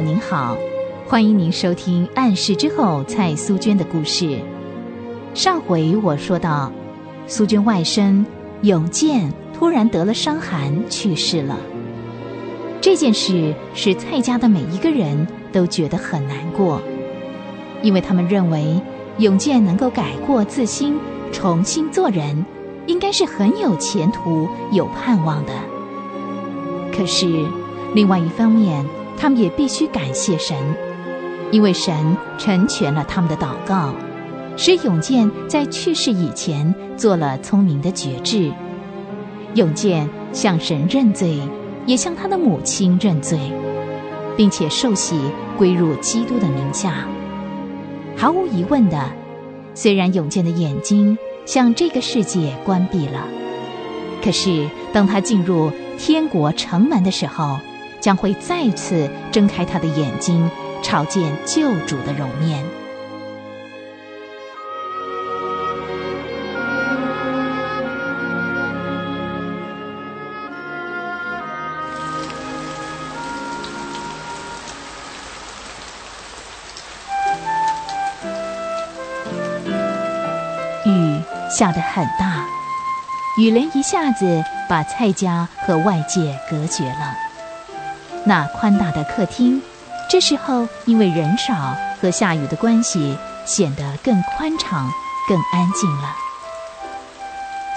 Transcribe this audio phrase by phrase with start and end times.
[0.00, 0.56] 您好，
[1.06, 4.38] 欢迎您收听《暗示之后》蔡苏娟的故事。
[5.32, 6.70] 上回我说到，
[7.26, 8.24] 苏娟外甥
[8.62, 11.56] 永健突然得了伤寒去世了。
[12.80, 16.80] 这件事使蔡家的每一个人都觉得很难过，
[17.82, 18.80] 因为他们认为
[19.18, 20.98] 永健能够改过自新，
[21.32, 22.44] 重新做人，
[22.86, 25.52] 应该是很有前途、有盼望的。
[26.96, 27.26] 可是，
[27.94, 28.84] 另外一方面，
[29.16, 30.56] 他们也必须感谢神，
[31.50, 33.94] 因为神成全了他们的祷告，
[34.56, 38.52] 使永健在去世以前做了聪明的决志。
[39.54, 41.38] 永健向神认罪，
[41.86, 43.38] 也向他的母亲认罪，
[44.36, 45.18] 并且受洗
[45.56, 47.06] 归入基督的名下。
[48.16, 49.10] 毫无疑问的，
[49.74, 53.24] 虽然永健的眼睛向这个世界关闭了，
[54.22, 57.58] 可是当他进入天国城门的时候，
[58.06, 60.48] 将会再次睁开他的眼睛，
[60.80, 62.64] 朝见救主的容面。
[80.84, 81.20] 雨
[81.50, 82.46] 下得很大，
[83.40, 87.25] 雨帘一下子把蔡家和外界隔绝了。
[88.28, 89.62] 那宽大的客厅，
[90.10, 94.90] 这时候因为人少和下雨的关系，显得更宽敞、
[95.28, 96.12] 更安静了。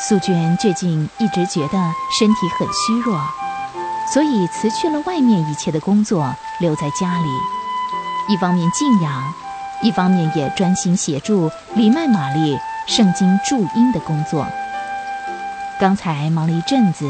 [0.00, 1.78] 素娟最近一直觉得
[2.18, 3.20] 身体很虚弱，
[4.10, 7.28] 所以辞去了外面一切的工作，留在家里。
[8.32, 9.34] 一方面静养，
[9.82, 14.46] 一方面也专心协助李曼玛丽圣经注音的工作。
[15.78, 17.04] 刚才忙了一阵子，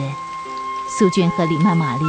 [0.98, 2.02] 素娟和李曼玛丽。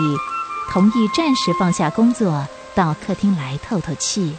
[0.72, 4.36] 同意暂时放下工作，到客厅来透透气，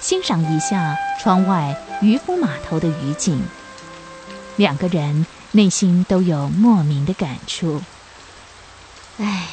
[0.00, 3.40] 欣赏一下窗外渔夫码头的雨景。
[4.56, 7.80] 两个人内心都有莫名的感触。
[9.18, 9.46] 唉，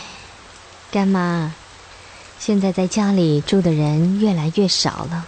[0.90, 1.53] 干妈，
[2.40, 5.28] 现在在家里住的人越来越少了。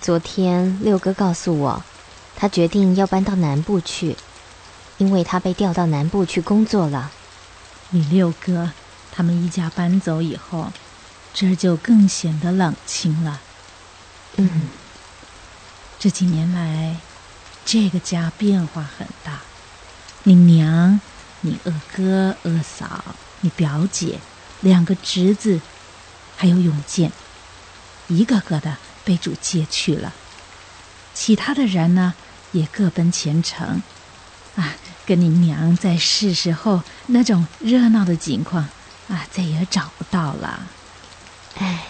[0.00, 1.84] 昨天六哥告诉我，
[2.34, 4.16] 他决定要搬到南部去，
[4.98, 7.12] 因为他被调到南部去工作了。
[7.90, 8.72] 你六哥。
[9.12, 10.72] 他们一家搬走以后，
[11.34, 13.40] 这儿就更显得冷清了。
[14.36, 14.68] 嗯，
[15.98, 16.96] 这几年来，
[17.64, 19.40] 这个家变化很大。
[20.22, 21.00] 你娘、
[21.40, 24.20] 你二哥、二嫂、你表姐、
[24.60, 25.60] 两个侄子，
[26.36, 27.10] 还有永健，
[28.08, 30.12] 一个个的被主接去了。
[31.12, 32.14] 其他的人呢，
[32.52, 33.82] 也各奔前程。
[34.56, 34.74] 啊，
[35.06, 38.68] 跟你娘在世时候那种热闹的景况。
[39.10, 40.60] 啊，再也找不到了。
[41.58, 41.82] 哎，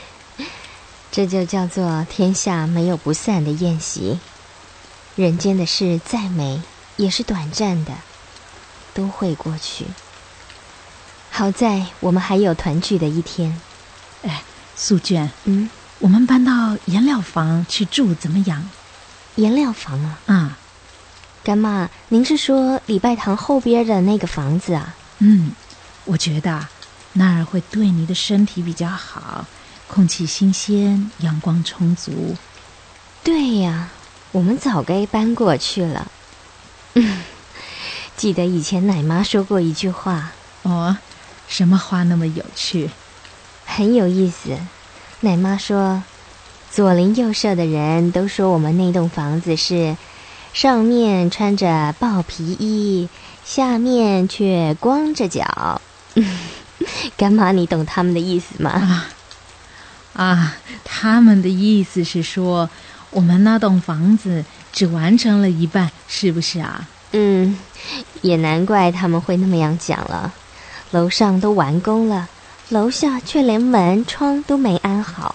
[1.12, 4.18] 这就叫做天下没有不散的宴席。
[5.16, 6.62] 人间的事再美，
[6.96, 7.92] 也是短暂的，
[8.94, 9.84] 都会过去。
[11.30, 13.60] 好在我们还有团聚的一天。
[14.22, 14.42] 哎，
[14.74, 18.70] 素娟，嗯，我们搬到颜料房去住怎么样？
[19.36, 20.18] 颜料房啊？
[20.26, 20.58] 啊，
[21.44, 24.94] 干妈，您是说礼拜堂后边的那个房子啊？
[25.18, 25.52] 嗯，
[26.06, 26.66] 我觉得。
[27.12, 29.46] 那儿会对你的身体比较好，
[29.88, 32.36] 空气新鲜，阳光充足。
[33.24, 33.88] 对呀，
[34.32, 36.10] 我们早该搬过去了。
[36.94, 37.22] 嗯，
[38.16, 40.32] 记得以前奶妈说过一句话。
[40.62, 40.96] 哦，
[41.48, 42.90] 什么话那么有趣？
[43.66, 44.56] 很有意思。
[45.20, 46.02] 奶妈说，
[46.70, 49.96] 左邻右舍的人都说我们那栋房子是
[50.52, 53.08] 上面穿着豹皮衣，
[53.44, 55.80] 下面却光着脚。
[57.16, 58.70] 干妈，你懂他们的意思吗？
[58.70, 59.08] 啊
[60.12, 62.68] 啊，他们的意思是说，
[63.10, 66.88] 我们那栋房子只完成了一半，是不是啊？
[67.12, 67.56] 嗯，
[68.22, 70.32] 也难怪他们会那么样讲了。
[70.90, 72.28] 楼上都完工了，
[72.70, 75.34] 楼下却连门窗都没安好。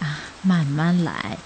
[0.00, 1.38] 啊，慢慢来，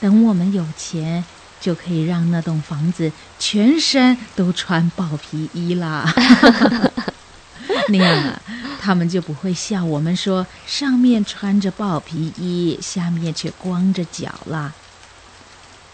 [0.00, 1.24] 等我们有钱，
[1.60, 6.12] 就可以让那栋房子全身都穿豹皮衣啦。
[7.88, 8.42] 那样啊，
[8.84, 14.74] 他们就不会笑我们说上面穿着豹皮衣，下面却光着脚了。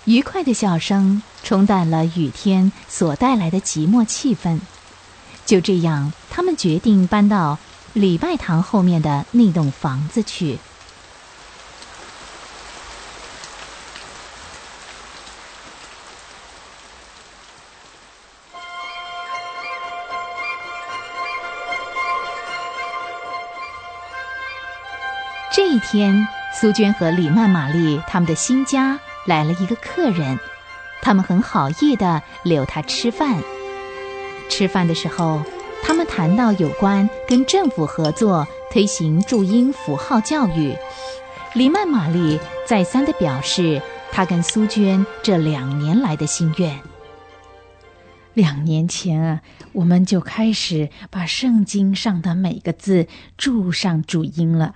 [0.06, 4.58] 愉快的笑声冲淡了雨天所带来的寂寞气氛。
[5.44, 7.58] 就这样，他们决定搬到
[7.92, 10.58] 礼拜堂后面的那栋房子去。
[25.68, 30.38] 一天，苏娟和李曼玛丽他们的新家来了一个客人，
[31.02, 33.42] 他们很好意的留他吃饭。
[34.48, 35.42] 吃饭的时候，
[35.84, 40.74] 他们谈到有关跟政府合作推行注音符号教育。
[41.52, 46.80] 李曼玛丽再三的表示，她跟苏娟这两年来的心愿。
[48.32, 49.40] 两年前啊，
[49.72, 53.06] 我们就开始把圣经上的每个字
[53.36, 54.74] 注上注音了。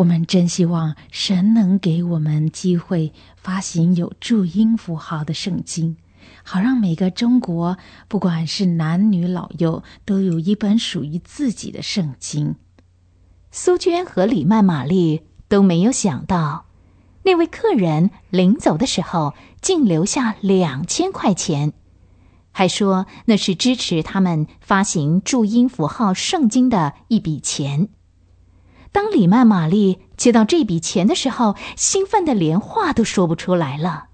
[0.00, 5.98] 我们真希望神能给我们机会发行有注音符号的圣经，
[6.42, 7.76] 好让每个中国，
[8.08, 12.56] 不管是男女老幼，都有一本属于自己的圣经。
[13.50, 16.64] 苏娟和李曼玛丽都没有想到，
[17.24, 21.74] 那位客人临走的时候竟留下两千块钱，
[22.52, 27.90] 还说那是支持他们发行注音符号圣经的一笔钱。
[28.92, 34.06] 当李曼玛丽接到这笔钱的时候，兴奋的连话都说不出来了。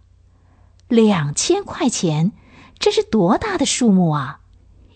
[0.88, 2.32] 两千块钱，
[2.78, 4.40] 这是多大的数目啊！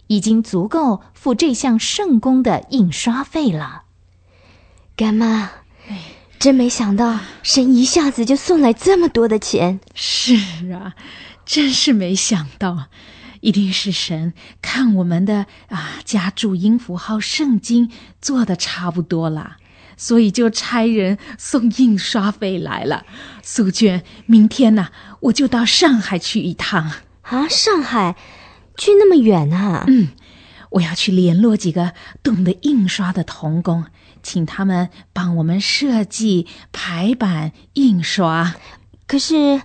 [0.08, 3.84] 已经足够付这项圣功的印刷费了。
[4.96, 5.50] 干妈，
[6.38, 9.80] 真没想到神一下子就送来这么多的钱。
[9.94, 10.34] 是
[10.72, 10.94] 啊，
[11.46, 12.86] 真是没想到，
[13.40, 17.90] 一定是神看我们的啊加注音符号圣经
[18.20, 19.56] 做的差不多了。
[20.00, 23.04] 所以就差人送印刷费来了。
[23.42, 24.88] 素娟，明天呢，
[25.20, 27.46] 我就到上海去一趟啊！
[27.48, 28.16] 上海，
[28.78, 29.84] 去那么远啊？
[29.88, 30.08] 嗯，
[30.70, 31.92] 我要去联络几个
[32.22, 33.84] 懂得印刷的童工，
[34.22, 38.54] 请他们帮我们设计、排版、印刷。
[39.06, 39.60] 可是，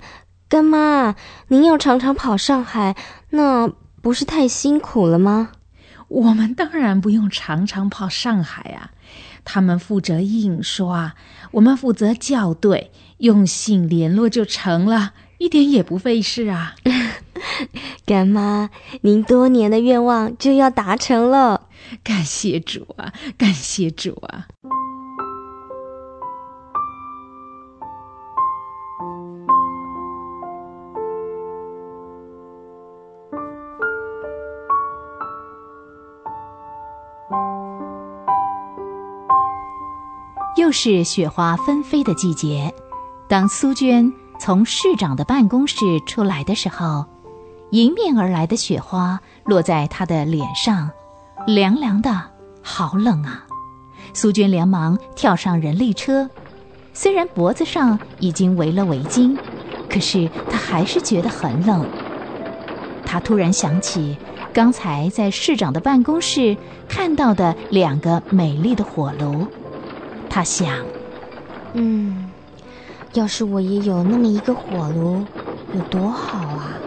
[0.49, 1.15] 干妈，
[1.47, 2.97] 您要常常跑上海，
[3.29, 3.69] 那
[4.01, 5.51] 不是太辛苦了吗？
[6.15, 8.91] 我们当然不用常常跑上海啊。
[9.43, 11.13] 他们负责印刷，
[11.51, 16.75] 我们负责校对，用信联络就成了，一点也不费事啊！
[18.07, 18.69] 干妈，
[19.01, 21.67] 您多年的愿望就要达成了，
[22.03, 24.47] 感谢主啊，感谢主啊！
[40.65, 42.73] 又是雪花纷飞的季节，
[43.27, 45.75] 当苏娟从市长的办公室
[46.07, 47.05] 出来的时候，
[47.69, 50.89] 迎面而来的雪花落在她的脸上，
[51.45, 52.19] 凉凉的，
[52.63, 53.45] 好冷啊！
[54.15, 56.27] 苏娟连忙跳上人力车，
[56.93, 59.37] 虽然脖子上已经围了围巾，
[59.87, 61.85] 可是她还是觉得很冷。
[63.05, 64.17] 她突然想起
[64.51, 66.57] 刚才在市长的办公室
[66.89, 69.45] 看到的两个美丽的火炉。
[70.35, 70.85] 他想，
[71.75, 72.33] 嗯，
[73.13, 75.25] 要是我也有那么一个火炉，
[75.71, 76.83] 有多好啊！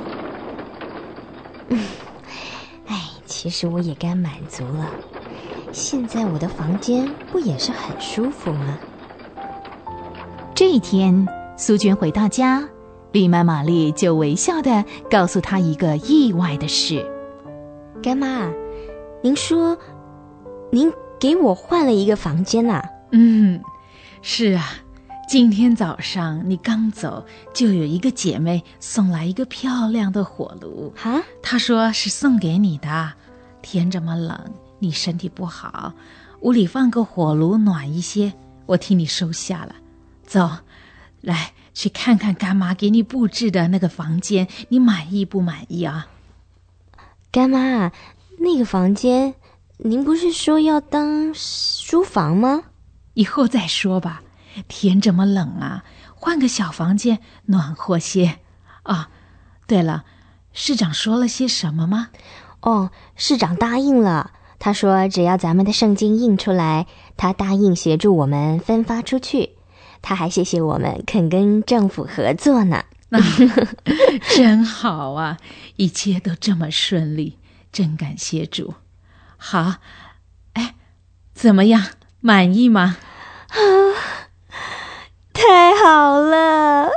[1.70, 1.82] 嗯，
[2.84, 4.92] 哎，其实我也该满足了。
[5.72, 8.80] 现在我的房间不也是很舒服吗？
[10.54, 12.68] 这一天，苏娟回到家，
[13.12, 17.02] 丽曼玛丽就微笑的告诉她一个意外的事
[18.05, 18.52] ：“干妈，
[19.22, 19.78] 您说，
[20.70, 23.62] 您给我换了一个房间呐？”嗯，
[24.20, 24.69] 是啊，
[25.29, 27.24] 今天早上你刚走，
[27.55, 30.93] 就有一个姐妹送来一个漂亮的火炉。
[30.96, 33.15] 哈，她说是送给你的。
[33.62, 35.94] 天这么冷，你身体不好，
[36.41, 38.34] 屋里放个火炉暖一些，
[38.67, 39.74] 我替你收下了。
[40.24, 40.50] 走，
[41.20, 46.08] 来去看看干妈给你布置的那个房间，你满意不满意啊？
[47.32, 47.91] 干妈，
[48.38, 49.34] 那个房间，
[49.79, 52.62] 您不是说要当书房吗？
[53.19, 54.22] 以后再说吧，
[54.69, 55.82] 天这么冷啊，
[56.15, 58.39] 换个小房间暖和些。
[58.84, 59.10] 啊，
[59.67, 60.05] 对了，
[60.53, 62.10] 市长说了些什么吗？
[62.60, 69.56] 哦，市长答应了，他说只要咱们的圣经印出来，他答应协助我们分发出去。
[70.01, 72.84] 他还谢谢我们肯跟政府合作呢。
[74.31, 75.39] 真好啊，
[75.75, 77.37] 一切都这么顺利，
[77.72, 78.75] 真感谢主。
[79.37, 79.75] 好，
[80.53, 80.77] 哎，
[81.34, 81.84] 怎么样，
[82.20, 82.96] 满意吗？
[83.58, 84.31] 啊，
[85.34, 86.91] 太好了，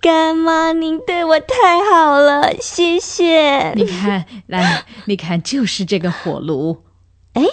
[0.00, 3.72] 干妈，您对我太好了，谢谢。
[3.72, 6.84] 你看，来，你看，就是这个火炉。
[7.32, 7.44] 哎，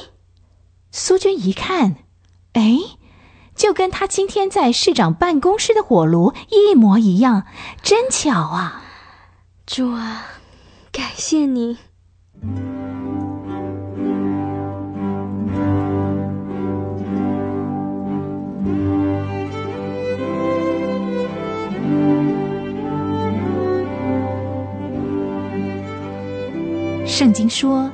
[0.92, 1.96] 苏娟一看，
[2.54, 2.78] 哎，
[3.56, 7.46] 就跟他今天在市长办公室的火炉一模一样，
[7.82, 8.84] 真巧啊！
[9.66, 10.26] 主啊，
[10.92, 11.78] 感谢你。
[27.16, 27.90] 圣经说：“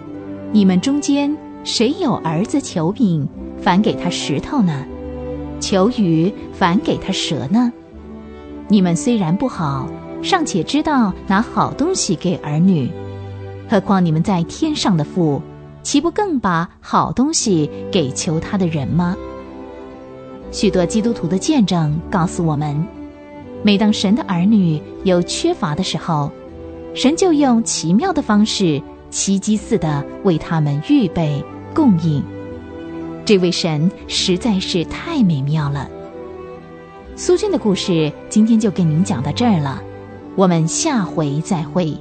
[0.52, 3.30] 你们中间谁有儿子求饼，
[3.62, 4.84] 反给他石头呢？
[5.60, 7.72] 求鱼，反给他蛇呢？
[8.68, 9.88] 你们虽然不好，
[10.24, 12.90] 尚且知道拿好东西给儿女，
[13.70, 15.40] 何况你们在天上的父，
[15.84, 19.16] 岂不更把好东西给求他的人吗？”
[20.52, 22.76] 许多基督徒的见证告诉我们，
[23.62, 26.32] 每当神的儿女有缺乏的时候，
[26.96, 28.82] 神就用奇妙的方式，
[29.12, 31.44] 奇迹似的为他们预备
[31.76, 32.24] 供应。
[33.24, 35.88] 这位神实在是太美妙了。
[37.16, 39.80] 苏军的故事今天就给您讲到这儿了，
[40.36, 41.96] 我们下回再会。